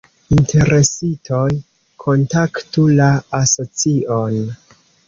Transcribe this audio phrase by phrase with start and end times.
[0.35, 1.43] Interesitoj
[2.07, 3.13] kontaktu la
[3.45, 4.43] Asocion.